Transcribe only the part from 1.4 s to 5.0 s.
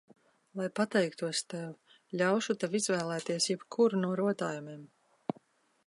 tev, ļaušu tev izvēlēties jebkuru no rotājumiem.